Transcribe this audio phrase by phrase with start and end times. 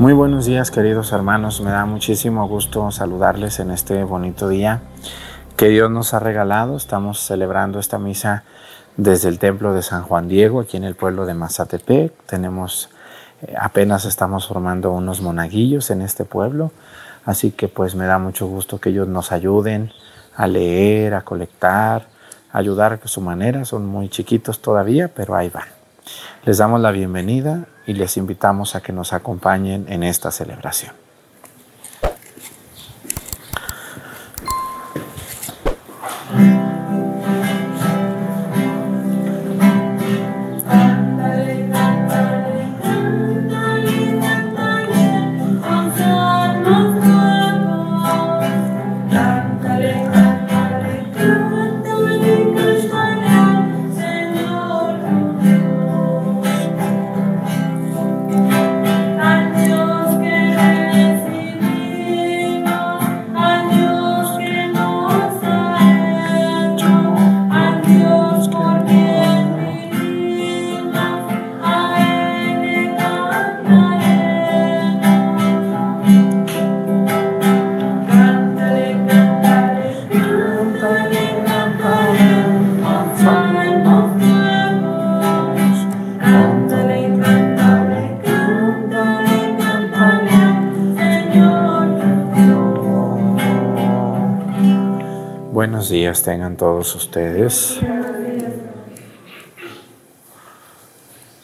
[0.00, 4.80] Muy buenos días queridos hermanos, me da muchísimo gusto saludarles en este bonito día
[5.58, 6.78] que Dios nos ha regalado.
[6.78, 8.44] Estamos celebrando esta misa
[8.96, 12.14] desde el templo de San Juan Diego, aquí en el pueblo de Mazatepec.
[12.24, 12.88] Tenemos,
[13.42, 16.72] eh, apenas estamos formando unos monaguillos en este pueblo,
[17.26, 19.92] así que pues me da mucho gusto que ellos nos ayuden
[20.34, 22.06] a leer, a colectar,
[22.50, 23.66] a ayudar a su manera.
[23.66, 25.68] Son muy chiquitos todavía, pero ahí van.
[26.46, 30.94] Les damos la bienvenida y les invitamos a que nos acompañen en esta celebración.
[96.00, 97.78] Días tengan todos ustedes.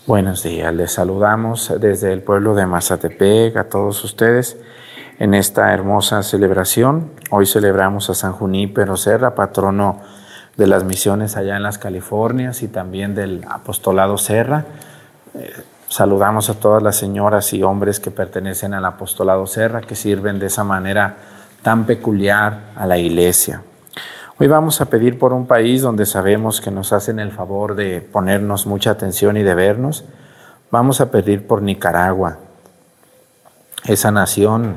[0.06, 4.56] Buenos días, les saludamos desde el pueblo de Mazatepec a todos ustedes
[5.18, 7.10] en esta hermosa celebración.
[7.30, 10.00] Hoy celebramos a San Junípero Serra, patrono
[10.56, 14.64] de las misiones allá en las Californias y también del apostolado Serra.
[15.34, 15.52] Eh,
[15.88, 20.46] saludamos a todas las señoras y hombres que pertenecen al apostolado Serra, que sirven de
[20.46, 21.16] esa manera
[21.60, 23.60] tan peculiar a la iglesia.
[24.38, 28.02] Hoy vamos a pedir por un país donde sabemos que nos hacen el favor de
[28.02, 30.04] ponernos mucha atención y de vernos.
[30.70, 32.36] Vamos a pedir por Nicaragua,
[33.86, 34.76] esa nación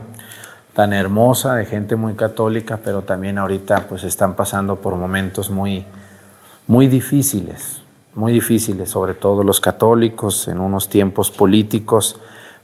[0.74, 5.86] tan hermosa de gente muy católica, pero también ahorita pues están pasando por momentos muy
[6.66, 7.82] muy difíciles,
[8.16, 12.18] muy difíciles, sobre todo los católicos en unos tiempos políticos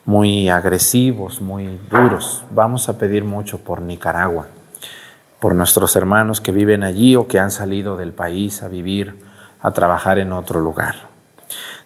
[0.05, 2.45] muy agresivos, muy duros.
[2.51, 4.47] Vamos a pedir mucho por Nicaragua
[5.39, 9.15] por nuestros hermanos que viven allí o que han salido del país a vivir,
[9.61, 10.95] a trabajar en otro lugar.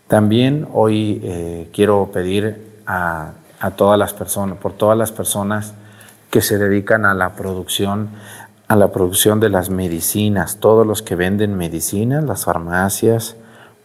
[0.07, 3.33] También hoy eh, quiero pedir a,
[3.75, 5.73] todas las personas, por todas las personas
[6.31, 8.09] que se dedican a la producción,
[8.67, 13.35] a la producción de las medicinas, todos los que venden medicinas, las farmacias,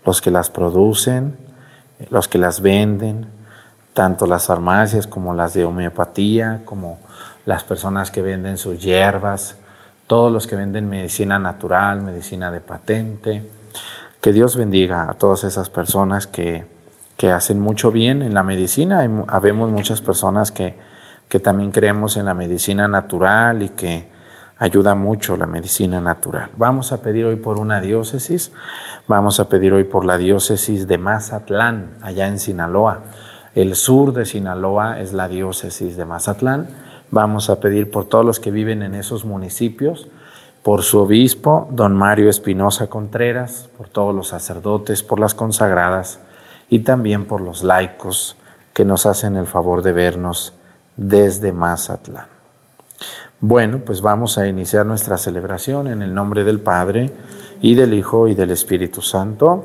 [0.06, 1.36] los que las producen,
[2.10, 3.26] los que las venden,
[3.92, 6.98] tanto las farmacias como las de homeopatía, como
[7.47, 9.56] las personas que venden sus hierbas,
[10.06, 13.50] todos los que venden medicina natural, medicina de patente.
[14.21, 16.72] Que Dios bendiga a todas esas personas que,
[17.25, 19.09] hacen mucho bien en la medicina.
[19.28, 20.75] Habemos muchas personas que,
[21.27, 24.11] que también creemos en la medicina natural y que
[24.59, 26.50] ayuda mucho la medicina natural.
[26.59, 28.53] Vamos a pedir hoy por una diócesis,
[29.09, 33.00] vamos a pedir hoy por la diócesis de Mazatlán, allá en Sinaloa.
[33.55, 36.69] El sur de Sinaloa es la diócesis de Mazatlán
[37.10, 40.09] Vamos a pedir por todos los que viven en esos municipios,
[40.62, 46.20] por su obispo, don Mario Espinosa Contreras, por todos los sacerdotes, por las consagradas
[46.70, 48.37] y también por los laicos
[48.72, 50.54] que nos hacen el favor de vernos
[50.97, 52.26] desde Mazatlán.
[53.41, 57.12] Bueno, pues vamos a iniciar nuestra celebración en el nombre del Padre
[57.60, 59.64] y del Hijo y del Espíritu Santo.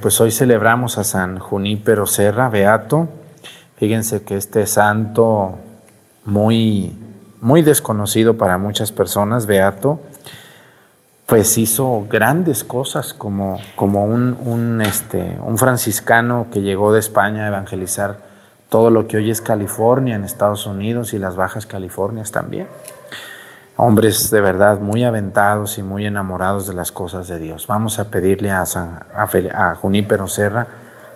[0.00, 3.08] Pues hoy celebramos a San Junípero Serra, Beato.
[3.76, 5.58] Fíjense que este santo
[6.24, 6.96] muy,
[7.40, 10.00] muy desconocido para muchas personas, Beato,
[11.26, 17.44] pues hizo grandes cosas como, como un, un, este, un franciscano que llegó de España
[17.44, 18.18] a evangelizar
[18.68, 22.68] todo lo que hoy es California en Estados Unidos y las Bajas Californias también.
[23.82, 27.66] Hombres de verdad muy aventados y muy enamorados de las cosas de Dios.
[27.66, 30.66] Vamos a pedirle a, San, a, Junípero Serra,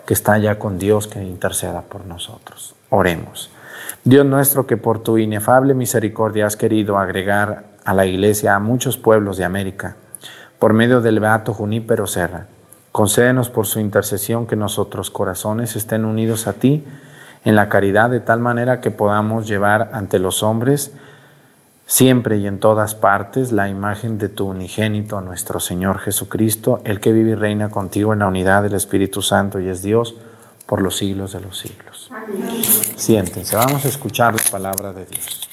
[0.06, 2.74] que está ya con Dios, que interceda por nosotros.
[2.88, 3.50] Oremos.
[4.02, 8.96] Dios nuestro, que por tu inefable misericordia has querido agregar a la iglesia a muchos
[8.96, 9.96] pueblos de América,
[10.58, 12.46] por medio del Beato Junípero Serra.
[12.92, 16.82] Concédenos por su intercesión que nuestros corazones estén unidos a ti
[17.44, 20.94] en la caridad de tal manera que podamos llevar ante los hombres
[21.86, 27.12] siempre y en todas partes la imagen de tu unigénito, nuestro Señor Jesucristo, el que
[27.12, 30.14] vive y reina contigo en la unidad del Espíritu Santo y es Dios
[30.66, 32.10] por los siglos de los siglos.
[32.96, 35.48] Siéntense, vamos a escuchar la palabra de Dios.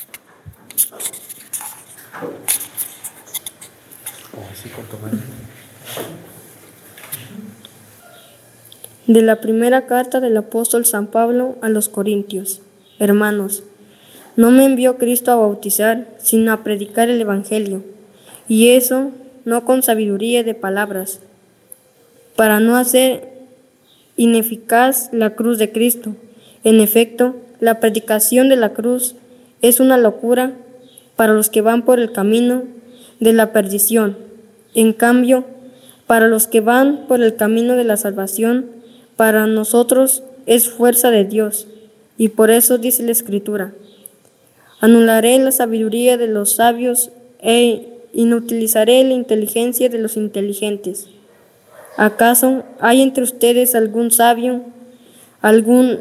[9.08, 12.62] De la primera carta del apóstol San Pablo a los Corintios.
[12.98, 13.64] Hermanos,
[14.36, 17.84] no me envió Cristo a bautizar, sino a predicar el Evangelio,
[18.48, 19.12] y eso
[19.46, 21.20] no con sabiduría de palabras,
[22.36, 23.30] para no hacer
[24.16, 26.16] ineficaz la cruz de Cristo.
[26.64, 29.16] En efecto, la predicación de la cruz
[29.62, 30.54] es una locura
[31.16, 32.64] para los que van por el camino
[33.20, 34.18] de la perdición
[34.74, 35.44] en cambio,
[36.08, 38.68] para los que van por el camino de la salvación,
[39.16, 41.68] para nosotros es fuerza de Dios.
[42.18, 43.74] Y por eso dice la Escritura,
[44.82, 51.08] anularé la sabiduría de los sabios e inutilizaré la inteligencia de los inteligentes.
[51.98, 54.64] ¿Acaso hay entre ustedes algún sabio,
[55.42, 56.00] algún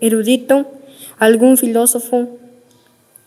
[0.00, 0.66] erudito,
[1.18, 2.28] algún filósofo?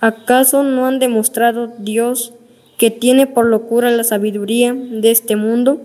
[0.01, 2.33] ¿Acaso no han demostrado Dios
[2.77, 5.81] que tiene por locura la sabiduría de este mundo?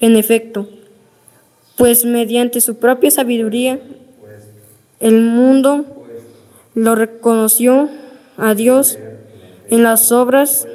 [0.00, 0.68] En efecto,
[1.76, 3.78] pues mediante su propia sabiduría
[5.02, 5.84] el mundo
[6.74, 7.90] lo reconoció
[8.36, 8.98] a Dios
[9.68, 10.68] en las obras.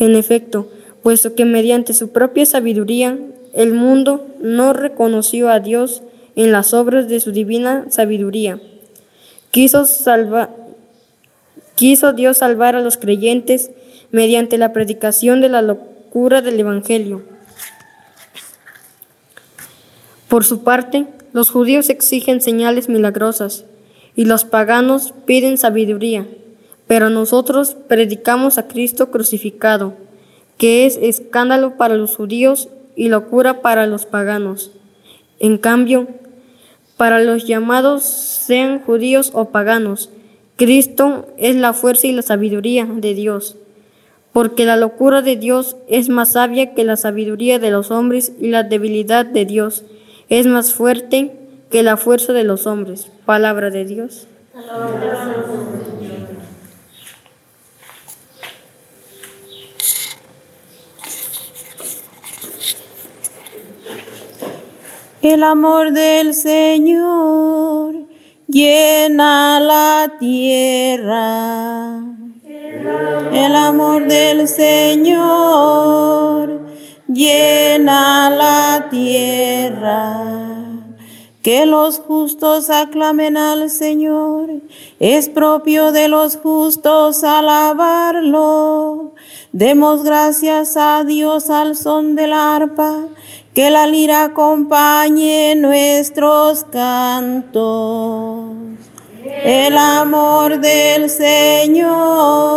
[0.00, 0.68] En efecto,
[1.04, 3.16] puesto que mediante su propia sabiduría
[3.52, 6.02] el mundo no reconoció a Dios
[6.34, 8.58] en las obras de su divina sabiduría.
[9.52, 9.84] Quiso,
[11.76, 13.70] quiso Dios salvar a los creyentes
[14.10, 17.22] mediante la predicación de la locura del Evangelio.
[20.26, 23.64] Por su parte, los judíos exigen señales milagrosas
[24.14, 26.26] y los paganos piden sabiduría,
[26.86, 29.94] pero nosotros predicamos a Cristo crucificado,
[30.58, 34.72] que es escándalo para los judíos y locura para los paganos.
[35.40, 36.08] En cambio,
[36.96, 40.10] para los llamados sean judíos o paganos.
[40.56, 43.56] Cristo es la fuerza y la sabiduría de Dios,
[44.32, 48.48] porque la locura de Dios es más sabia que la sabiduría de los hombres y
[48.48, 49.84] la debilidad de Dios
[50.32, 51.30] es más fuerte
[51.70, 53.10] que la fuerza de los hombres.
[53.26, 54.26] Palabra de Dios.
[65.20, 67.94] El amor del Señor
[68.48, 72.00] llena la tierra.
[73.34, 75.92] El amor del Señor
[77.14, 80.24] llena la tierra.
[81.42, 84.48] Que los justos aclamen al Señor,
[85.00, 89.14] es propio de los justos alabarlo.
[89.50, 93.06] Demos gracias a Dios al son del arpa
[93.54, 98.52] que la lira acompañe nuestros cantos.
[99.44, 102.52] El amor del Señor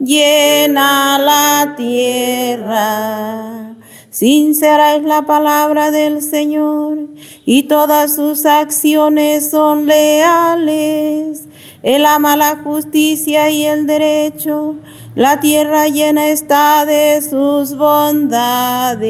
[0.00, 3.74] llena la tierra.
[4.10, 6.98] Sincera es la palabra del Señor
[7.44, 11.44] y todas sus acciones son leales.
[11.82, 14.76] Él ama la justicia y el derecho
[15.18, 19.02] la tierra llena está de sus bondades.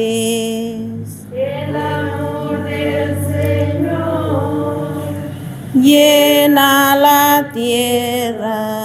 [1.31, 4.87] El amor del Señor
[5.75, 8.78] llena la tierra.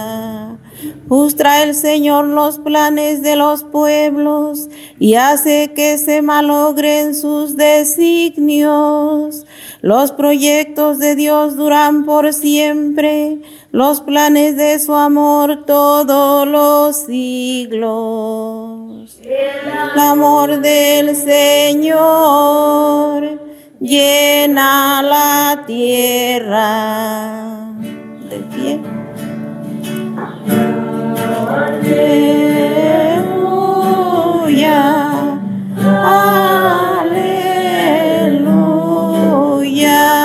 [1.14, 4.68] Frustra el Señor los planes de los pueblos
[4.98, 9.46] y hace que se malogren sus designios.
[9.80, 13.38] Los proyectos de Dios duran por siempre,
[13.70, 17.86] los planes de su amor todos los siglos.
[19.22, 22.58] El amor del Señor
[23.78, 27.44] llena la tierra.
[31.84, 33.44] Aleluya.
[39.34, 40.23] Aleluya.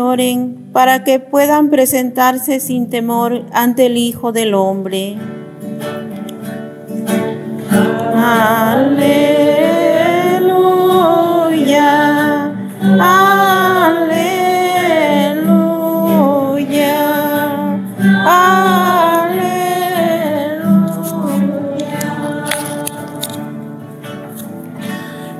[0.00, 5.16] Oren para que puedan presentarse sin temor ante el Hijo del Hombre.
[8.14, 8.80] Aleluya.
[12.82, 14.30] Aleluya.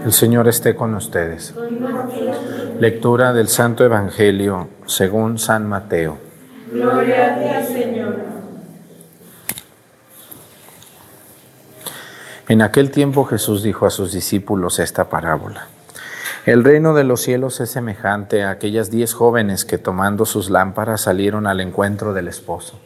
[0.04, 1.54] El Señor esté con ustedes.
[2.80, 6.16] Lectura del Santo Evangelio según San Mateo.
[6.72, 8.16] Gloria a ti, Señor.
[12.48, 15.66] En aquel tiempo Jesús dijo a sus discípulos esta parábola.
[16.46, 21.02] El reino de los cielos es semejante a aquellas diez jóvenes que tomando sus lámparas
[21.02, 22.80] salieron al encuentro del esposo.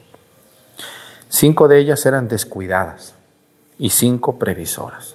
[1.29, 3.15] Cinco de ellas eran descuidadas
[3.79, 5.15] y cinco previsoras.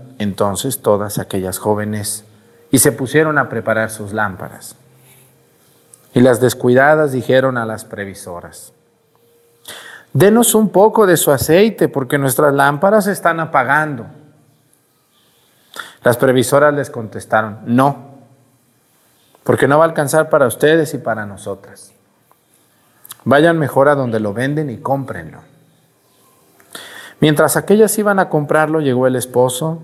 [0.21, 2.25] entonces todas aquellas jóvenes
[2.71, 4.75] y se pusieron a preparar sus lámparas.
[6.13, 8.73] Y las descuidadas dijeron a las previsoras,
[10.13, 14.05] denos un poco de su aceite porque nuestras lámparas se están apagando.
[16.03, 18.11] Las previsoras les contestaron, no,
[19.43, 21.93] porque no va a alcanzar para ustedes y para nosotras.
[23.23, 25.39] Vayan mejor a donde lo venden y cómprenlo.
[27.19, 29.83] Mientras aquellas iban a comprarlo, llegó el esposo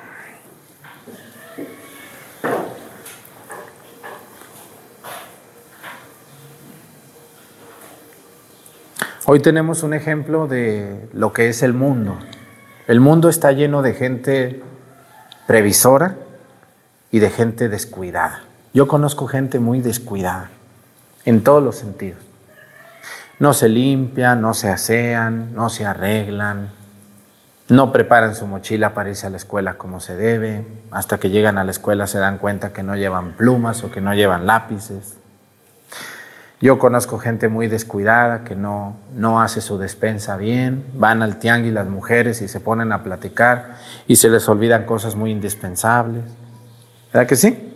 [9.25, 12.17] Hoy tenemos un ejemplo de lo que es el mundo.
[12.87, 14.63] El mundo está lleno de gente
[15.45, 16.15] previsora
[17.11, 18.41] y de gente descuidada.
[18.73, 20.49] Yo conozco gente muy descuidada
[21.23, 22.19] en todos los sentidos.
[23.37, 26.71] No se limpian, no se asean, no se arreglan,
[27.69, 30.65] no preparan su mochila para irse a la escuela como se debe.
[30.89, 34.01] Hasta que llegan a la escuela se dan cuenta que no llevan plumas o que
[34.01, 35.20] no llevan lápices.
[36.61, 41.73] Yo conozco gente muy descuidada que no, no hace su despensa bien, van al tianguis
[41.73, 46.23] las mujeres y se ponen a platicar y se les olvidan cosas muy indispensables.
[47.11, 47.73] ¿Verdad que sí?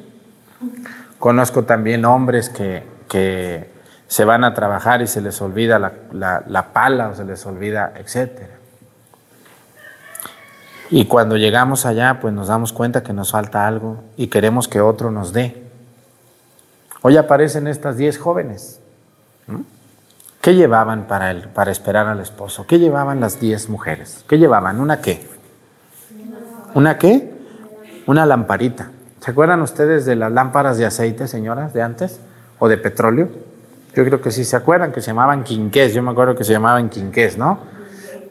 [1.18, 3.72] Conozco también hombres que, que
[4.08, 7.44] se van a trabajar y se les olvida la, la, la pala o se les
[7.48, 8.54] olvida, etcétera.
[10.92, 14.80] Y cuando llegamos allá, pues nos damos cuenta que nos falta algo y queremos que
[14.80, 15.65] otro nos dé.
[17.08, 18.80] Hoy aparecen estas diez jóvenes.
[20.42, 22.66] ¿Qué llevaban para, el, para esperar al esposo?
[22.66, 24.26] ¿Qué llevaban las diez mujeres?
[24.28, 24.80] ¿Qué llevaban?
[24.80, 25.24] ¿Una qué?
[26.74, 27.32] ¿Una qué?
[28.08, 28.90] Una lamparita.
[29.20, 32.20] ¿Se acuerdan ustedes de las lámparas de aceite, señoras, de antes?
[32.58, 33.30] ¿O de petróleo?
[33.94, 35.94] Yo creo que sí se acuerdan que se llamaban quinqués.
[35.94, 37.60] Yo me acuerdo que se llamaban quinqués, ¿no?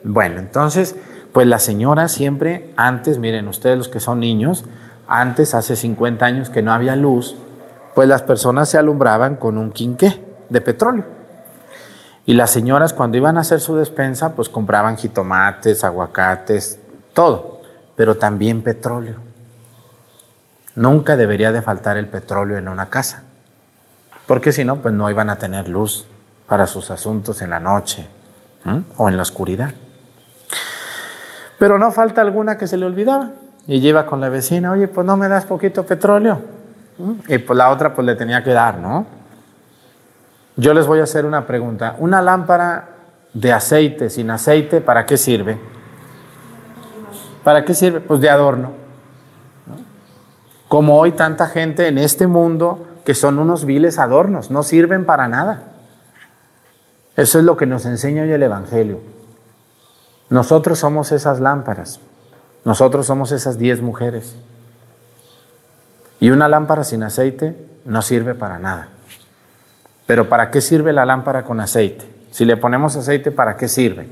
[0.02, 0.96] Bueno, entonces,
[1.32, 4.64] pues la señora siempre, antes, miren, ustedes los que son niños,
[5.06, 7.36] antes, hace 50 años que no había luz,
[7.94, 11.04] pues las personas se alumbraban con un quinqué de petróleo.
[12.26, 16.78] Y las señoras cuando iban a hacer su despensa, pues compraban jitomates, aguacates,
[17.12, 17.60] todo,
[17.96, 19.16] pero también petróleo.
[20.74, 23.22] Nunca debería de faltar el petróleo en una casa,
[24.26, 26.06] porque si no, pues no iban a tener luz
[26.48, 28.08] para sus asuntos en la noche
[28.96, 29.72] o en la oscuridad.
[31.58, 33.30] Pero no falta alguna que se le olvidaba
[33.66, 36.63] y lleva con la vecina, oye, pues no me das poquito petróleo.
[37.28, 39.06] Y pues la otra pues le tenía que dar, ¿no?
[40.56, 41.96] Yo les voy a hacer una pregunta.
[41.98, 42.88] ¿Una lámpara
[43.32, 45.58] de aceite sin aceite para qué sirve?
[47.42, 48.00] ¿Para qué sirve?
[48.00, 48.72] Pues de adorno.
[50.68, 55.28] Como hoy tanta gente en este mundo que son unos viles adornos, no sirven para
[55.28, 55.64] nada.
[57.16, 59.00] Eso es lo que nos enseña hoy el Evangelio.
[60.30, 62.00] Nosotros somos esas lámparas.
[62.64, 64.36] Nosotros somos esas diez mujeres.
[66.24, 67.54] Y una lámpara sin aceite
[67.84, 68.88] no sirve para nada.
[70.06, 72.08] Pero ¿para qué sirve la lámpara con aceite?
[72.30, 74.08] Si le ponemos aceite, ¿para qué sirve?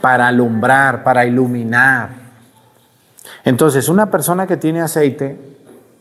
[0.00, 2.08] Para alumbrar, para iluminar.
[3.44, 5.38] Entonces, una persona que tiene aceite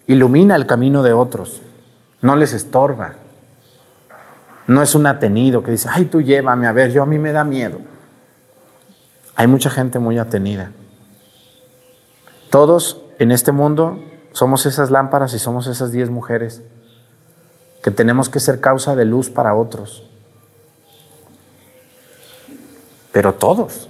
[0.07, 1.61] ilumina el camino de otros,
[2.21, 3.13] no les estorba.
[4.65, 7.31] No es un atenido que dice, ay, tú llévame a ver, yo a mí me
[7.31, 7.77] da miedo.
[9.35, 10.71] Hay mucha gente muy atenida.
[12.49, 13.99] Todos en este mundo
[14.33, 16.61] somos esas lámparas y somos esas diez mujeres
[17.81, 20.09] que tenemos que ser causa de luz para otros.
[23.11, 23.89] Pero todos.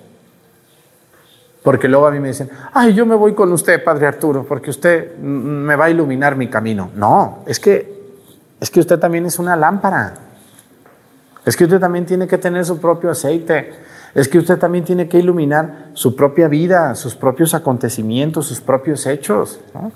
[1.63, 4.69] Porque luego a mí me dicen, ay, yo me voy con usted, Padre Arturo, porque
[4.69, 6.91] usted me va a iluminar mi camino.
[6.93, 8.03] No, es que,
[8.59, 10.13] es que usted también es una lámpara.
[11.45, 13.73] Es que usted también tiene que tener su propio aceite.
[14.15, 19.07] Es que usted también tiene que iluminar su propia vida, sus propios acontecimientos, sus propios
[19.07, 19.59] hechos.
[19.73, 19.91] ¿no?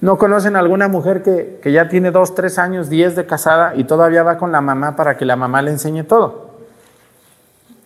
[0.00, 3.84] ¿No conocen alguna mujer que, que, ya tiene dos, tres años, diez de casada y
[3.84, 6.50] todavía va con la mamá para que la mamá le enseñe todo?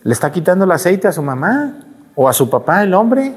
[0.03, 1.79] ¿Le está quitando el aceite a su mamá
[2.15, 3.33] o a su papá, el hombre?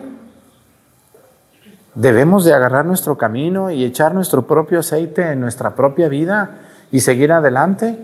[1.95, 6.59] Debemos de agarrar nuestro camino y echar nuestro propio aceite en nuestra propia vida
[6.93, 7.99] y seguir adelante.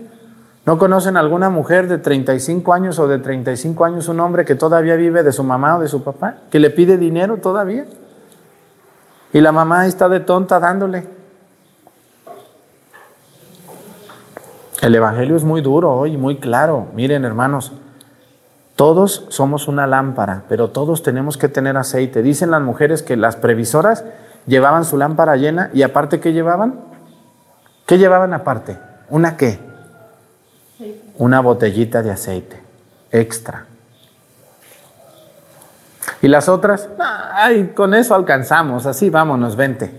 [0.65, 4.95] ¿No conocen alguna mujer de 35 años o de 35 años, un hombre que todavía
[4.95, 7.85] vive de su mamá o de su papá, que le pide dinero todavía?
[9.31, 11.07] Y la mamá está de tonta dándole.
[14.81, 16.87] El Evangelio es muy duro hoy, muy claro.
[16.95, 17.71] Miren, hermanos,
[18.75, 22.23] todos somos una lámpara, pero todos tenemos que tener aceite.
[22.23, 24.03] Dicen las mujeres que las previsoras
[24.47, 26.79] llevaban su lámpara llena y aparte, ¿qué llevaban?
[27.85, 28.79] ¿Qué llevaban aparte?
[29.09, 29.74] ¿Una qué?
[31.17, 32.59] Una botellita de aceite
[33.11, 33.65] extra.
[36.21, 36.89] Y las otras,
[37.33, 39.91] ay, con eso alcanzamos, así vámonos, vente.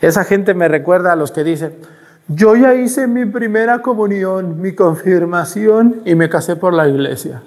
[0.00, 1.74] Esa gente me recuerda a los que dicen,
[2.28, 7.42] yo ya hice mi primera comunión, mi confirmación y me casé por la iglesia.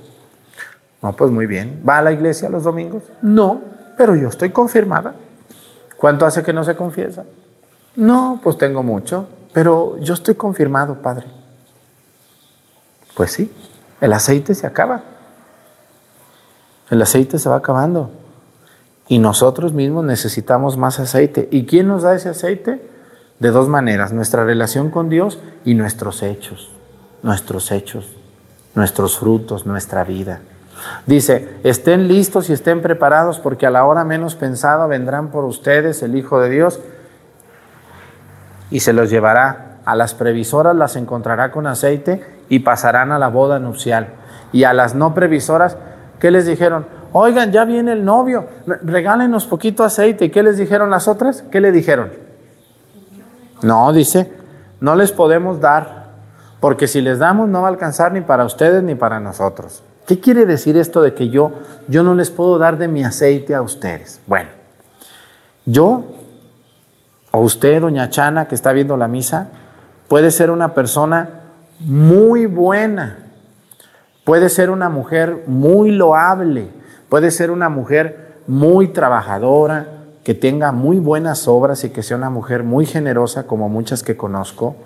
[1.02, 1.82] No, pues muy bien.
[1.88, 3.04] ¿Va a la iglesia los domingos?
[3.22, 3.62] No,
[3.98, 5.14] pero yo estoy confirmada.
[5.98, 7.24] ¿Cuánto hace que no se confiesa?
[7.96, 11.26] No, pues tengo mucho, pero yo estoy confirmado, Padre.
[13.16, 13.52] Pues sí,
[14.02, 15.02] el aceite se acaba.
[16.90, 18.12] El aceite se va acabando.
[19.08, 21.48] Y nosotros mismos necesitamos más aceite.
[21.52, 22.82] ¿Y quién nos da ese aceite?
[23.40, 26.72] De dos maneras, nuestra relación con Dios y nuestros hechos,
[27.22, 28.08] nuestros hechos,
[28.76, 30.40] nuestros frutos, nuestra vida.
[31.06, 36.02] Dice, estén listos y estén preparados porque a la hora menos pensada vendrán por ustedes
[36.02, 36.80] el Hijo de Dios
[38.72, 39.80] y se los llevará.
[39.86, 44.08] A las previsoras las encontrará con aceite y pasarán a la boda nupcial.
[44.52, 45.78] Y a las no previsoras
[46.20, 46.86] ¿Qué les dijeron?
[47.12, 50.26] Oigan, ya viene el novio, regálenos poquito aceite.
[50.26, 51.44] ¿Y qué les dijeron las otras?
[51.52, 52.12] ¿Qué le dijeron?
[53.62, 54.34] No, dice,
[54.80, 56.08] no les podemos dar,
[56.60, 59.84] porque si les damos no va a alcanzar ni para ustedes ni para nosotros.
[60.06, 61.52] ¿Qué quiere decir esto de que yo,
[61.88, 64.22] yo no les puedo dar de mi aceite a ustedes?
[64.28, 64.50] Bueno,
[65.66, 66.04] yo
[67.32, 69.50] o usted, doña Chana, que está viendo la misa,
[70.08, 71.30] puede ser una persona
[71.80, 73.26] muy buena,
[74.26, 76.68] Puede ser una mujer muy loable,
[77.10, 79.88] puede ser una mujer muy trabajadora,
[80.24, 84.18] que tenga muy buenas obras y que sea una mujer muy generosa como muchas que
[84.18, 84.78] conozco,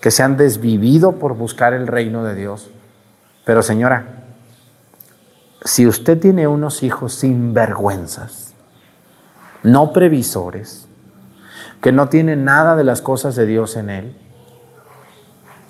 [0.00, 2.70] que se han desvivido por buscar el reino de Dios.
[3.44, 4.04] Pero señora,
[5.64, 8.54] si usted tiene unos hijos sin vergüenzas,
[9.64, 10.86] no previsores,
[11.82, 14.16] que no tienen nada de las cosas de Dios en él,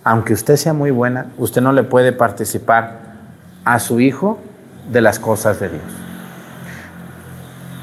[0.05, 3.01] aunque usted sea muy buena, usted no le puede participar
[3.65, 4.39] a su hijo
[4.91, 5.83] de las cosas de Dios.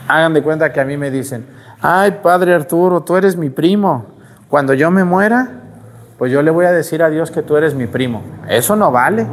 [0.07, 1.45] Hagan de cuenta que a mí me dicen,
[1.87, 4.05] Ay, Padre Arturo, tú eres mi primo.
[4.49, 5.49] Cuando yo me muera,
[6.17, 8.23] pues yo le voy a decir a Dios que tú eres mi primo.
[8.47, 9.27] Eso no vale.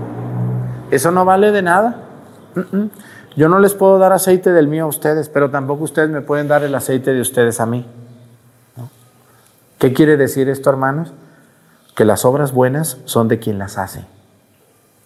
[0.90, 1.96] Eso no vale de nada.
[3.36, 6.48] Yo no les puedo dar aceite del mío a ustedes, pero tampoco ustedes me pueden
[6.48, 7.86] dar el aceite de ustedes a mí.
[9.78, 11.12] ¿Qué quiere decir esto, hermanos?
[11.94, 14.04] Que las obras buenas son de quien las hace,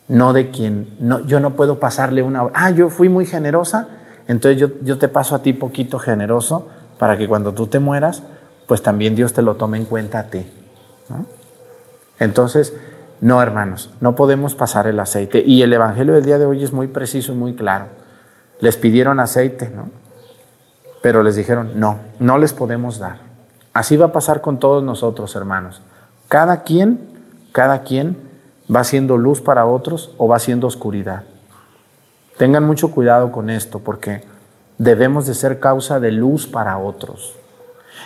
[0.08, 0.94] no de quien...
[1.00, 2.48] No, yo no puedo pasarle una...
[2.54, 3.88] Ah, yo fui muy generosa,
[4.28, 6.68] entonces yo, yo te paso a ti poquito generoso
[6.98, 8.22] para que cuando tú te mueras,
[8.66, 10.46] pues también Dios te lo tome en cuenta a ti.
[12.18, 12.74] Entonces,
[13.20, 15.42] no, hermanos, no podemos pasar el aceite.
[15.44, 17.86] Y el Evangelio del día de hoy es muy preciso y muy claro.
[18.60, 19.90] Les pidieron aceite, ¿no?
[21.02, 23.18] Pero les dijeron, no, no les podemos dar.
[23.72, 25.82] Así va a pasar con todos nosotros, hermanos.
[26.28, 27.00] Cada quien,
[27.52, 28.16] cada quien
[28.74, 31.22] va siendo luz para otros o va siendo oscuridad.
[32.36, 34.22] Tengan mucho cuidado con esto porque
[34.78, 37.34] debemos de ser causa de luz para otros.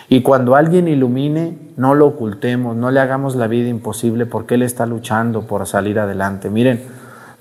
[0.09, 4.63] Y cuando alguien ilumine, no lo ocultemos, no le hagamos la vida imposible porque Él
[4.63, 6.51] está luchando por salir adelante.
[6.51, 6.85] Miren,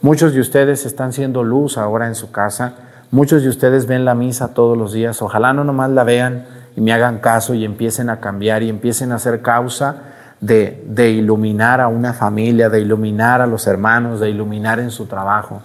[0.01, 2.73] muchos de ustedes están siendo luz ahora en su casa,
[3.11, 6.81] muchos de ustedes ven la misa todos los días, ojalá no nomás la vean y
[6.81, 10.03] me hagan caso y empiecen a cambiar y empiecen a ser causa
[10.41, 15.61] de, iluminar a una familia, de iluminar a los hermanos, de iluminar en su trabajo.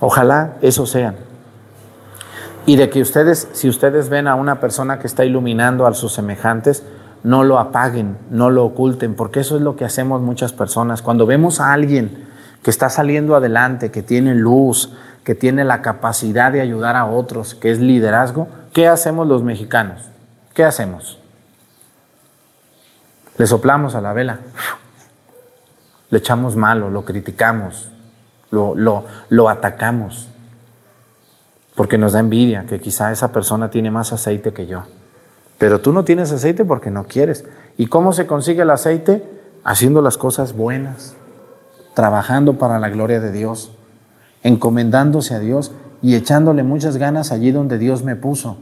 [0.00, 1.16] Ojalá eso sean.
[2.66, 6.12] Y de que ustedes, si ustedes ven a una persona que está iluminando a sus
[6.12, 6.84] semejantes,
[7.22, 11.02] no lo apaguen, no lo oculten, porque eso es lo que hacemos muchas personas.
[11.02, 12.26] Cuando vemos a alguien
[12.62, 14.92] que está saliendo adelante, que tiene luz,
[15.24, 20.08] que tiene la capacidad de ayudar a otros, que es liderazgo, ¿qué hacemos los mexicanos?
[20.54, 21.19] ¿Qué hacemos?
[23.40, 24.40] Le soplamos a la vela,
[26.10, 27.90] le echamos malo, lo criticamos,
[28.50, 30.28] lo, lo, lo atacamos
[31.74, 34.82] porque nos da envidia que quizá esa persona tiene más aceite que yo.
[35.56, 37.46] Pero tú no tienes aceite porque no quieres.
[37.78, 39.24] ¿Y cómo se consigue el aceite?
[39.64, 41.14] Haciendo las cosas buenas,
[41.94, 43.74] trabajando para la gloria de Dios,
[44.42, 45.72] encomendándose a Dios
[46.02, 48.58] y echándole muchas ganas allí donde Dios me puso,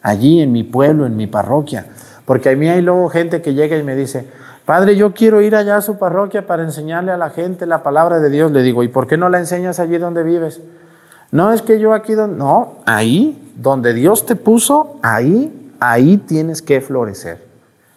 [0.00, 1.88] allí en mi pueblo, en mi parroquia.
[2.24, 4.26] Porque a mí hay luego gente que llega y me dice,
[4.64, 8.20] Padre, yo quiero ir allá a su parroquia para enseñarle a la gente la palabra
[8.20, 8.52] de Dios.
[8.52, 10.60] Le digo, ¿y por qué no la enseñas allí donde vives?
[11.32, 16.80] No es que yo aquí, no, ahí donde Dios te puso, ahí, ahí tienes que
[16.80, 17.44] florecer.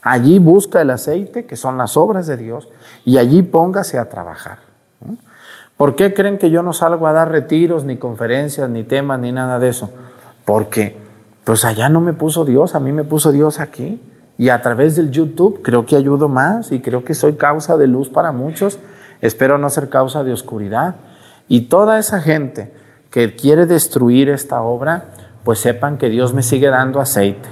[0.02, 2.70] Allí busca el aceite, que son las obras de Dios,
[3.04, 4.60] y allí póngase a trabajar.
[5.78, 9.32] ¿Por qué creen que yo no salgo a dar retiros, ni conferencias, ni temas, ni
[9.32, 9.90] nada de eso?
[10.46, 10.96] Porque,
[11.44, 14.02] pues allá no me puso Dios, a mí me puso Dios aquí.
[14.38, 17.88] Y a través del YouTube creo que ayudo más y creo que soy causa de
[17.88, 18.80] luz para muchos.
[19.22, 20.96] Espero no ser causa de oscuridad.
[21.48, 22.74] Y toda esa gente
[23.12, 25.06] que quiere destruir esta obra,
[25.44, 27.48] pues sepan que Dios me sigue dando aceite.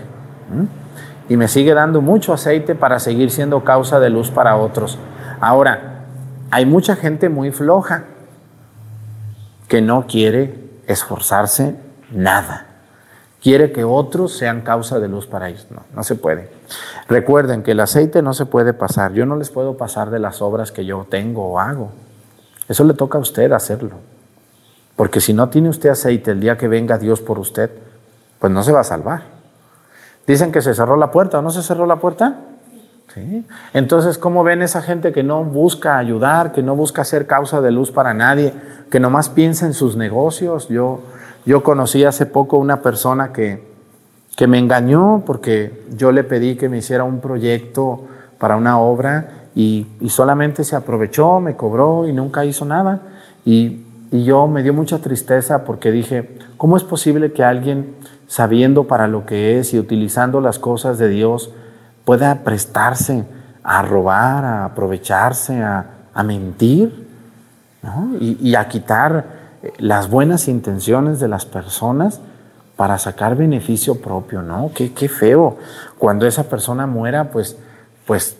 [1.30, 4.98] Y me sigue dando mucho aceite para seguir siendo causa de luz para otros.
[5.39, 6.06] Ahora,
[6.52, 8.06] hay mucha gente muy floja
[9.69, 11.76] que no quiere esforzarse
[12.12, 12.73] nada.
[13.44, 15.68] Quiere que otros sean causa de luz para ellos.
[15.70, 16.50] No, no se puede.
[17.10, 19.12] Recuerden que el aceite no se puede pasar.
[19.12, 21.92] Yo no les puedo pasar de las obras que yo tengo o hago.
[22.70, 23.98] Eso le toca a usted hacerlo.
[24.96, 27.70] Porque si no tiene usted aceite el día que venga Dios por usted,
[28.40, 29.24] pues no se va a salvar.
[30.26, 32.40] Dicen que se cerró la puerta, ¿o no se cerró la puerta?
[33.14, 33.46] Sí.
[33.74, 37.72] Entonces, ¿cómo ven esa gente que no busca ayudar, que no busca ser causa de
[37.72, 38.54] luz para nadie,
[38.90, 40.70] que nomás piensa en sus negocios?
[40.70, 41.02] Yo,
[41.46, 43.64] yo conocí hace poco una persona que,
[44.36, 48.06] que me engañó porque yo le pedí que me hiciera un proyecto
[48.38, 53.02] para una obra y, y solamente se aprovechó, me cobró y nunca hizo nada.
[53.46, 57.96] Y y yo me dio mucha tristeza porque dije, ¿cómo es posible que alguien,
[58.28, 61.50] sabiendo para lo que es y utilizando las cosas de Dios,
[62.06, 63.26] pueda prestarse
[63.64, 67.08] a robar, a aprovecharse, a, mentir
[68.20, 69.26] y, a quitar
[69.78, 72.19] las buenas intenciones de las personas
[72.76, 74.71] para sacar beneficio propio, ¿no?
[74.73, 75.58] Qué, feo.
[75.97, 77.58] Cuando esa persona muera, pues,
[78.06, 78.36] pues,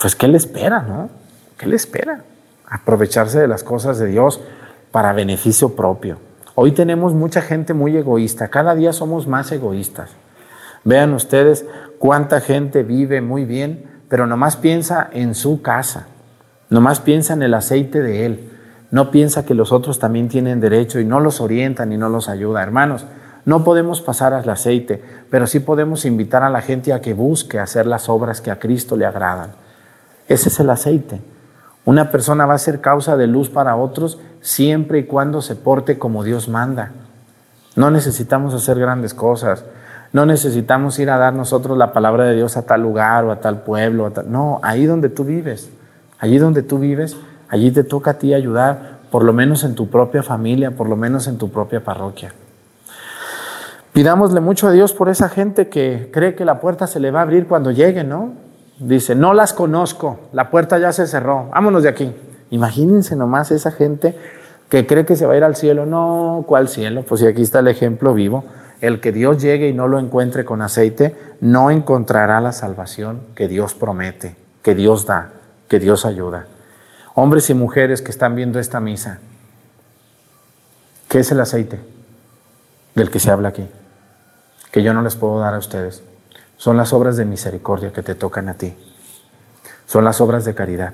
[0.00, 1.08] pues, ¿qué le espera, no?
[1.56, 2.24] ¿Qué le espera?
[2.68, 4.40] aprovecharse de las cosas de Dios
[4.90, 6.18] para beneficio propio.
[6.54, 10.10] Hoy tenemos mucha gente muy egoísta, cada día somos más egoístas.
[10.84, 11.66] Vean ustedes
[11.98, 16.06] cuánta gente vive muy bien, pero nomás piensa en su casa,
[16.70, 18.50] nomás piensa en el aceite de él,
[18.90, 22.28] no piensa que los otros también tienen derecho y no los orientan y no los
[22.28, 22.62] ayuda.
[22.62, 23.04] Hermanos,
[23.44, 27.58] no podemos pasar al aceite, pero sí podemos invitar a la gente a que busque
[27.58, 29.50] hacer las obras que a Cristo le agradan.
[30.28, 31.20] Ese es el aceite.
[31.84, 35.98] Una persona va a ser causa de luz para otros siempre y cuando se porte
[35.98, 36.90] como Dios manda.
[37.76, 39.64] No necesitamos hacer grandes cosas.
[40.12, 43.40] No necesitamos ir a dar nosotros la palabra de Dios a tal lugar o a
[43.40, 44.12] tal pueblo.
[44.26, 45.70] No, ahí donde tú vives,
[46.18, 47.16] allí donde tú vives,
[47.48, 50.96] allí te toca a ti ayudar, por lo menos en tu propia familia, por lo
[50.96, 52.32] menos en tu propia parroquia.
[53.92, 57.20] Pidámosle mucho a Dios por esa gente que cree que la puerta se le va
[57.20, 58.32] a abrir cuando llegue, ¿no?
[58.78, 62.12] Dice, no las conozco, la puerta ya se cerró, vámonos de aquí.
[62.50, 64.14] Imagínense nomás esa gente
[64.68, 65.86] que cree que se va a ir al cielo.
[65.86, 67.02] No, ¿cuál cielo?
[67.02, 68.44] Pues si aquí está el ejemplo vivo.
[68.80, 73.48] El que Dios llegue y no lo encuentre con aceite, no encontrará la salvación que
[73.48, 75.30] Dios promete, que Dios da,
[75.68, 76.46] que Dios ayuda.
[77.18, 79.20] Hombres y mujeres que están viendo esta misa,
[81.08, 81.80] ¿qué es el aceite
[82.94, 83.66] del que se habla aquí?
[84.70, 86.02] Que yo no les puedo dar a ustedes.
[86.58, 88.76] Son las obras de misericordia que te tocan a ti.
[89.86, 90.92] Son las obras de caridad.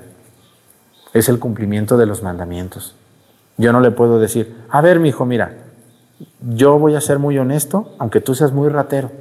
[1.11, 2.95] Es el cumplimiento de los mandamientos.
[3.57, 5.57] Yo no le puedo decir, a ver, mi hijo, mira,
[6.39, 9.11] yo voy a ser muy honesto, aunque tú seas muy ratero.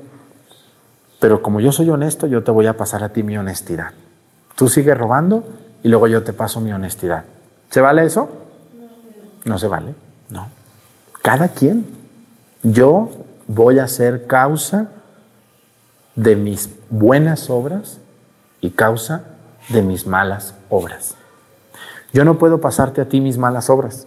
[1.19, 3.91] Pero como yo soy honesto, yo te voy a pasar a ti mi honestidad.
[4.55, 5.43] Tú sigues robando
[5.83, 7.25] y luego yo te paso mi honestidad.
[7.71, 8.29] ¿Se vale eso?
[9.45, 9.95] No se vale,
[10.31, 10.49] no.
[11.23, 11.87] Cada quien.
[12.63, 13.11] Yo
[13.49, 14.89] voy a ser causa
[16.15, 17.99] de mis buenas obras
[18.61, 19.25] y causa
[19.69, 21.17] de mis malas obras.
[22.13, 24.07] Yo no puedo pasarte a ti mis malas obras,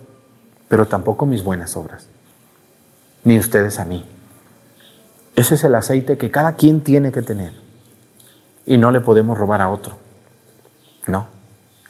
[0.69, 2.07] pero tampoco mis buenas obras,
[3.23, 4.05] ni ustedes a mí.
[5.35, 7.53] Ese es el aceite que cada quien tiene que tener
[8.65, 9.97] y no le podemos robar a otro.
[11.07, 11.34] No.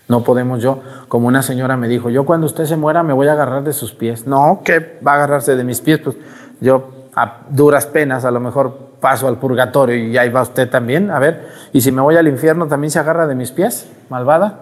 [0.08, 3.28] No podemos yo, como una señora me dijo, yo cuando usted se muera me voy
[3.28, 4.28] a agarrar de sus pies.
[4.28, 6.16] No, que va a agarrarse de mis pies, pues
[6.62, 11.10] yo a duras penas a lo mejor paso al purgatorio y ahí va usted también,
[11.12, 14.60] a ver, y si me voy al infierno también se agarra de mis pies, malvada.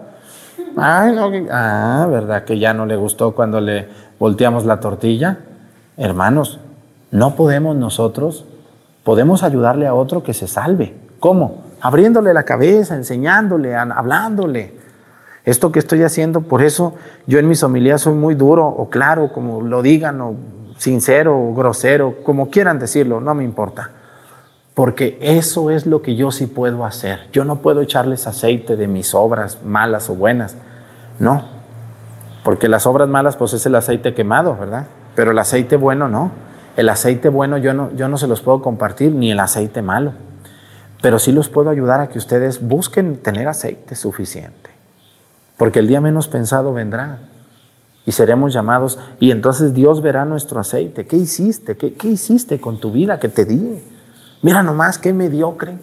[0.76, 1.16] Ay,
[1.50, 5.38] ah, ¿verdad que ya no le gustó cuando le volteamos la tortilla?
[5.96, 6.58] Hermanos,
[7.10, 8.44] no podemos nosotros,
[9.04, 10.94] podemos ayudarle a otro que se salve.
[11.20, 11.62] ¿Cómo?
[11.80, 14.83] Abriéndole la cabeza, enseñándole, hablándole.
[15.44, 16.94] Esto que estoy haciendo, por eso
[17.26, 20.34] yo en mis homilías soy muy duro o claro, como lo digan, o
[20.78, 23.90] sincero o grosero, como quieran decirlo, no me importa.
[24.72, 27.28] Porque eso es lo que yo sí puedo hacer.
[27.30, 30.56] Yo no puedo echarles aceite de mis obras malas o buenas.
[31.18, 31.44] No.
[32.42, 34.86] Porque las obras malas, pues es el aceite quemado, ¿verdad?
[35.14, 36.32] Pero el aceite bueno no.
[36.76, 40.12] El aceite bueno yo no, yo no se los puedo compartir, ni el aceite malo.
[41.02, 44.73] Pero sí los puedo ayudar a que ustedes busquen tener aceite suficiente
[45.56, 47.18] porque el día menos pensado vendrá
[48.06, 51.06] y seremos llamados y entonces Dios verá nuestro aceite.
[51.06, 51.76] ¿Qué hiciste?
[51.76, 53.82] ¿Qué, hiciste con tu vida que te di?
[54.42, 55.78] Mira nomás qué mediocre.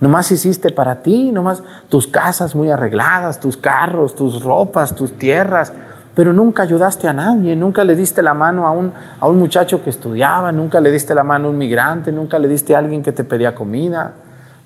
[0.00, 5.72] Nomás hiciste para ti, nomás tus casas muy arregladas, tus carros, tus ropas, tus tierras,
[6.14, 9.82] pero nunca ayudaste a nadie, nunca le diste la mano a un, a un muchacho
[9.82, 13.02] que estudiaba, nunca le diste la mano a un migrante, nunca le diste a alguien
[13.02, 14.14] que te pedía comida.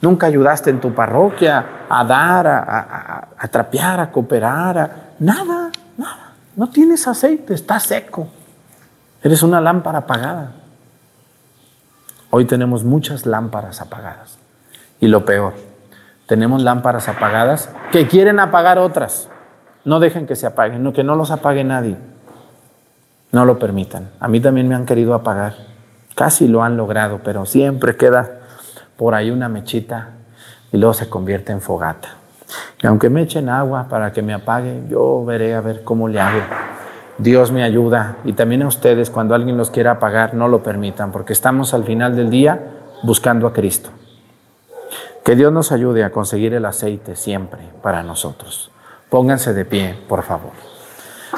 [0.00, 6.32] Nunca ayudaste en tu parroquia a dar, a, trapear, a cooperar, nada, nada.
[6.54, 8.28] No tienes aceite, está seco.
[9.22, 10.52] Eres una lámpara apagada.
[12.30, 14.38] Hoy tenemos muchas lámparas apagadas.
[15.00, 15.54] Y lo peor,
[16.26, 19.28] tenemos lámparas apagadas que quieren apagar otras.
[19.84, 21.96] No dejen que se apaguen, no, que no los apague nadie.
[23.32, 24.10] No lo permitan.
[24.20, 25.54] A mí también me han querido apagar.
[26.14, 28.37] Casi lo han logrado, pero siempre queda
[28.98, 30.10] por ahí una mechita
[30.72, 32.16] y luego se convierte en fogata.
[32.82, 36.20] Y aunque me echen agua para que me apague, yo veré a ver cómo le
[36.20, 36.40] hago.
[37.16, 41.12] Dios me ayuda y también a ustedes cuando alguien los quiera apagar, no lo permitan,
[41.12, 42.60] porque estamos al final del día
[43.02, 43.90] buscando a Cristo.
[45.24, 48.70] Que Dios nos ayude a conseguir el aceite siempre para nosotros.
[49.10, 50.52] Pónganse de pie, por favor.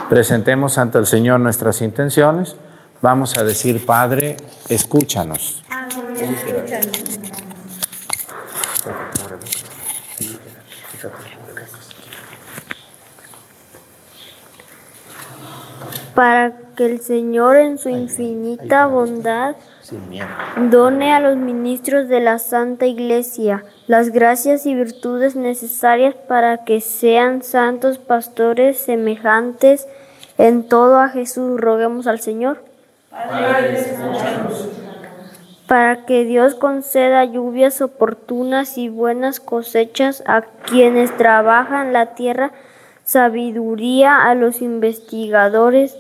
[0.09, 2.57] Presentemos ante el Señor nuestras intenciones.
[3.03, 4.37] Vamos a decir, Padre,
[4.69, 5.63] escúchanos.
[6.21, 7.00] escúchanos.
[16.21, 19.57] Para que el Señor en su infinita bondad
[20.71, 26.83] done a los ministros de la Santa Iglesia las gracias y virtudes necesarias para que
[26.83, 29.89] sean santos pastores semejantes
[30.37, 31.59] en todo a Jesús.
[31.59, 32.63] Roguemos al Señor.
[35.67, 42.53] Para que Dios conceda lluvias oportunas y buenas cosechas a quienes trabajan la tierra,
[43.05, 45.97] sabiduría a los investigadores,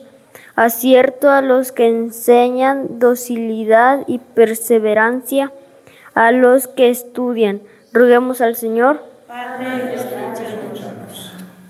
[0.60, 5.52] acierto a los que enseñan, docilidad y perseverancia
[6.12, 7.62] a los que estudian.
[7.94, 9.00] Roguemos al Señor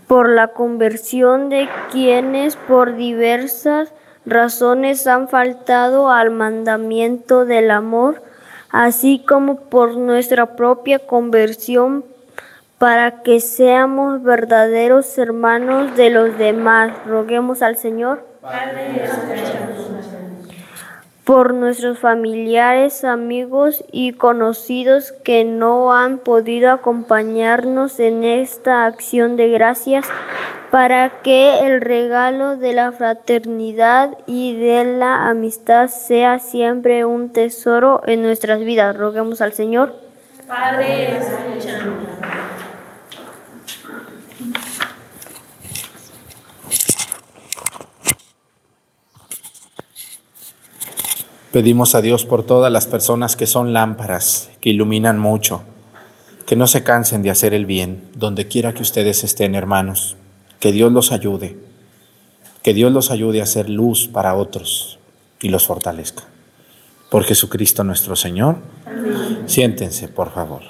[0.09, 3.92] por la conversión de quienes por diversas
[4.26, 8.24] razones han faltado al mandamiento del amor,
[8.70, 12.05] así como por nuestra propia conversión,
[12.79, 16.90] para que seamos verdaderos hermanos de los demás.
[17.07, 18.30] Roguemos al Señor.
[21.24, 29.48] Por nuestros familiares, amigos y conocidos que no han podido acompañarnos en esta acción de
[29.48, 30.07] gracias,
[30.70, 38.03] para que el regalo de la fraternidad y de la amistad sea siempre un tesoro
[38.07, 38.96] en nuestras vidas.
[38.96, 39.94] Roguemos al Señor.
[40.48, 42.09] Padre, escuchamos.
[51.53, 55.63] Pedimos a Dios por todas las personas que son lámparas, que iluminan mucho,
[56.47, 60.17] que no se cansen de hacer el bien, donde quiera que ustedes estén, hermanos.
[60.61, 61.57] Que Dios los ayude,
[62.63, 65.01] que Dios los ayude a hacer luz para otros
[65.41, 66.23] y los fortalezca.
[67.11, 68.59] Por Jesucristo nuestro Señor.
[69.47, 70.63] Siéntense, por favor.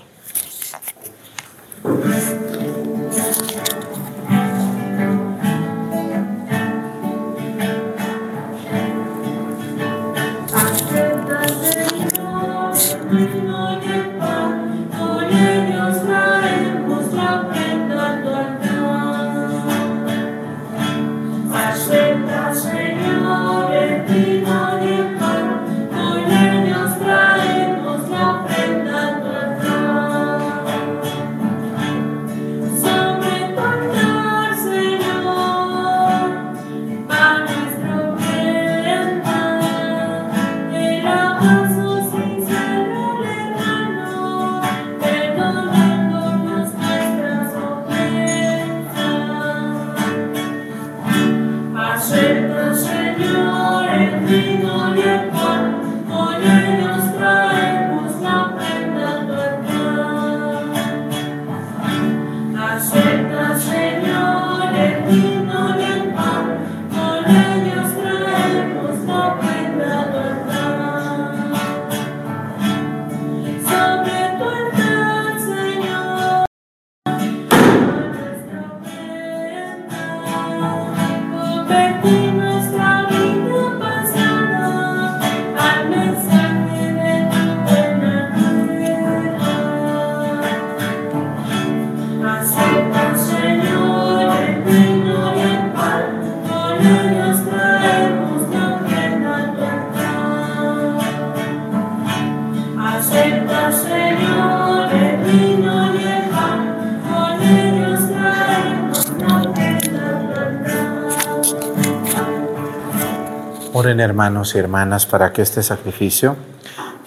[113.72, 116.36] Oren hermanos y hermanas para que este sacrificio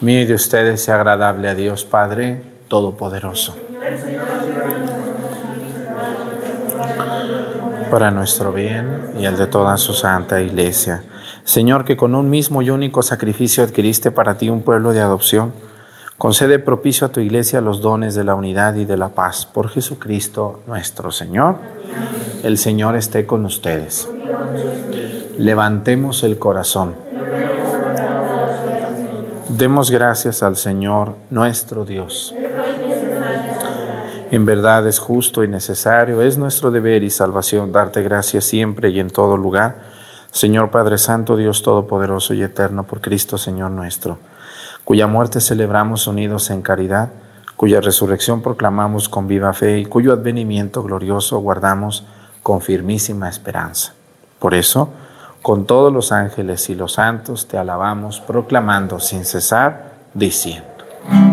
[0.02, 3.56] mío y de ustedes sea agradable a Dios Padre Todopoderoso.
[7.92, 11.04] Para nuestro bien y el de toda su santa iglesia.
[11.44, 15.54] Señor, que con un mismo y único sacrificio adquiriste para ti un pueblo de adopción,
[16.24, 19.46] concede propicio a tu iglesia los dones de la unidad y de la paz.
[19.46, 21.58] Por Jesucristo nuestro Señor.
[22.44, 24.08] El Señor esté con ustedes.
[25.38, 26.96] Levantemos el corazón.
[29.50, 32.34] Demos gracias al Señor nuestro Dios.
[34.32, 39.02] En verdad es justo y necesario, es nuestro deber y salvación darte gracias siempre y
[39.02, 39.76] en todo lugar,
[40.32, 44.20] Señor Padre Santo, Dios Todopoderoso y Eterno, por Cristo Señor nuestro,
[44.86, 47.10] cuya muerte celebramos unidos en caridad,
[47.56, 52.06] cuya resurrección proclamamos con viva fe y cuyo advenimiento glorioso guardamos
[52.42, 53.94] con firmísima esperanza.
[54.40, 54.90] Por eso,
[55.42, 61.33] con todos los ángeles y los santos te alabamos, proclamando sin cesar, diciendo.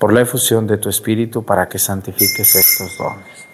[0.00, 3.46] por la efusión de tu Espíritu para que santifiques estos dones,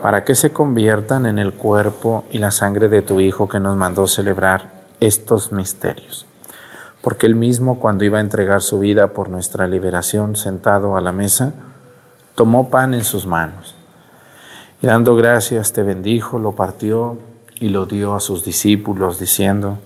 [0.00, 3.76] para que se conviertan en el cuerpo y la sangre de tu Hijo que nos
[3.76, 6.24] mandó celebrar estos misterios.
[7.02, 11.12] Porque él mismo, cuando iba a entregar su vida por nuestra liberación, sentado a la
[11.12, 11.52] mesa,
[12.34, 13.76] tomó pan en sus manos
[14.80, 17.18] y dando gracias te bendijo, lo partió
[17.60, 19.78] y lo dio a sus discípulos, diciendo,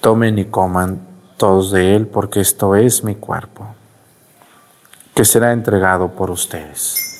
[0.00, 1.06] tomen y coman
[1.36, 3.74] todos de él, porque esto es mi cuerpo,
[5.14, 7.12] que será entregado por ustedes.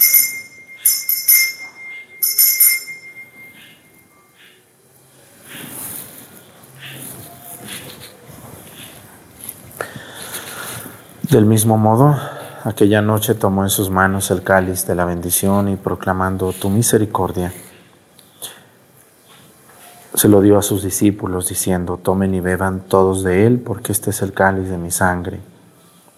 [11.32, 12.14] Del mismo modo,
[12.64, 17.52] aquella noche tomó en sus manos el cáliz de la bendición y proclamando tu misericordia,
[20.14, 24.10] se lo dio a sus discípulos diciendo, tomen y beban todos de él, porque este
[24.10, 25.40] es el cáliz de mi sangre,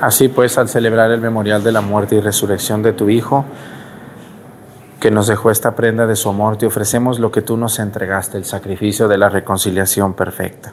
[0.00, 3.44] Así pues, al celebrar el memorial de la muerte y resurrección de tu Hijo,
[5.00, 8.36] que nos dejó esta prenda de su amor, te ofrecemos lo que tú nos entregaste,
[8.36, 10.72] el sacrificio de la reconciliación perfecta.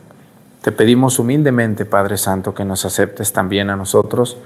[0.62, 4.38] Te pedimos humildemente, Padre Santo, que nos aceptes también a nosotros,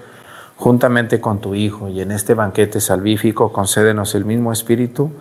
[0.55, 5.11] juntamente con tu Hijo, y en este banquete salvífico concédenos el mismo Espíritu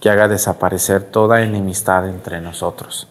[0.00, 3.06] que haga desaparecer toda enemistad entre nosotros.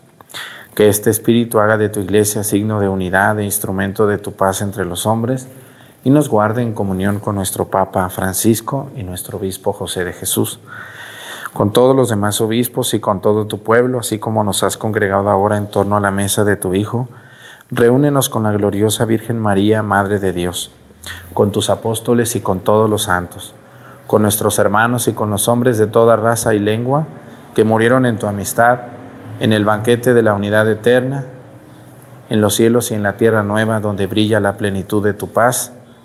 [0.75, 4.61] Que este Espíritu haga de tu iglesia signo de unidad e instrumento de tu paz
[4.61, 5.47] entre los hombres
[6.03, 10.59] y nos guarde en comunión con nuestro Papa Francisco y nuestro Obispo José de Jesús,
[11.53, 15.29] con todos los demás obispos y con todo tu pueblo, así como nos has congregado
[15.29, 17.07] ahora en torno a la mesa de tu Hijo,
[17.71, 20.71] reúnenos con la gloriosa Virgen María, Madre de Dios,
[21.33, 23.53] con tus apóstoles y con todos los santos
[24.07, 27.05] con nuestros hermanos y con los hombres de toda raza y lengua
[27.55, 28.79] que murieron en tu amistad,
[29.39, 31.25] en el banquete de la unidad eterna,
[32.29, 35.71] en los cielos y en la tierra nueva donde brilla la plenitud de tu paz,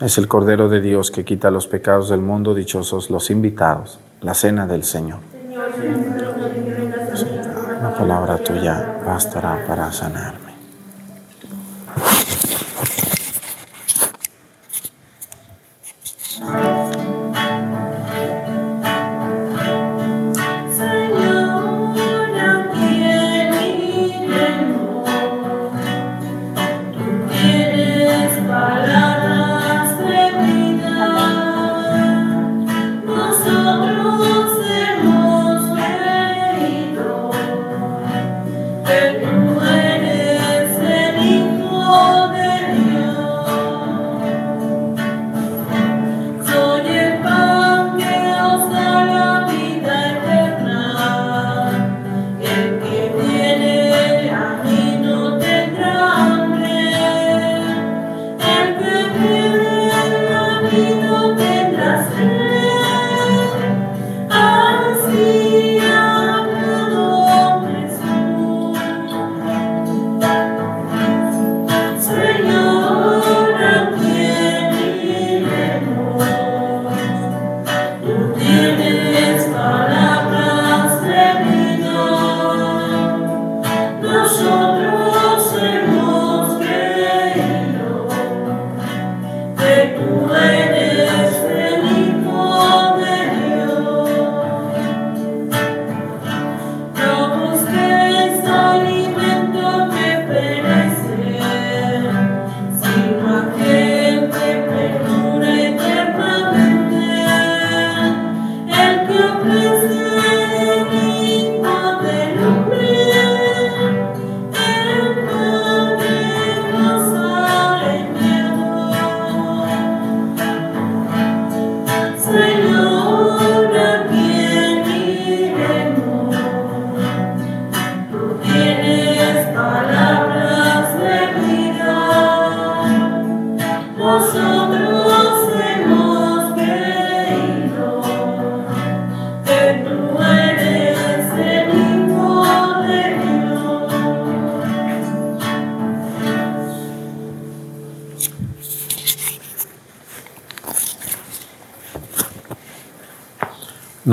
[0.00, 4.32] Es el Cordero de Dios que quita los pecados del mundo, dichosos los invitados, la
[4.32, 5.18] cena del Señor.
[7.82, 10.39] La palabra tuya bastará para sanarme.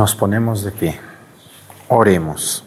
[0.07, 0.97] Nos ponemos de pie.
[1.89, 2.63] Oremos.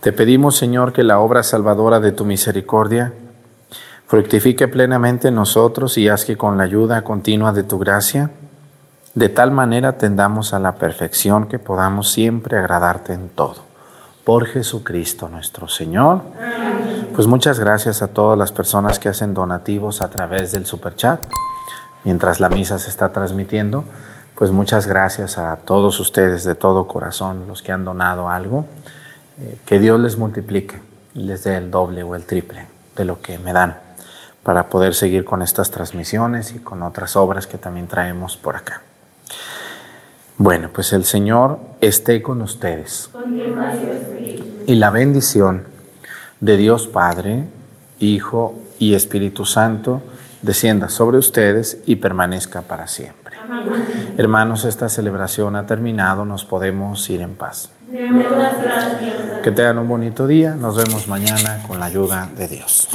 [0.00, 3.12] Te pedimos, Señor, que la obra salvadora de tu misericordia
[4.08, 8.32] fructifique plenamente en nosotros y haz que con la ayuda continua de tu gracia,
[9.14, 13.62] de tal manera tendamos a la perfección que podamos siempre agradarte en todo.
[14.24, 16.22] Por Jesucristo nuestro Señor.
[17.14, 21.20] Pues muchas gracias a todas las personas que hacen donativos a través del superchat
[22.02, 23.84] mientras la misa se está transmitiendo.
[24.40, 28.64] Pues muchas gracias a todos ustedes de todo corazón, los que han donado algo.
[29.38, 30.80] Eh, que Dios les multiplique
[31.12, 32.64] y les dé el doble o el triple
[32.96, 33.76] de lo que me dan
[34.42, 38.80] para poder seguir con estas transmisiones y con otras obras que también traemos por acá.
[40.38, 43.10] Bueno, pues el Señor esté con ustedes.
[44.66, 45.64] Y la bendición
[46.40, 47.44] de Dios Padre,
[47.98, 50.00] Hijo y Espíritu Santo
[50.40, 53.19] descienda sobre ustedes y permanezca para siempre.
[54.16, 57.70] Hermanos, esta celebración ha terminado, nos podemos ir en paz.
[59.42, 62.88] Que tengan un bonito día, nos vemos mañana con la ayuda de Dios.